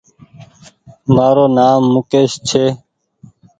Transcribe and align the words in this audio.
مآرو 1.13 1.45
نآم 1.55 1.81
مڪيش 1.93 2.31
ڇي 2.47 2.65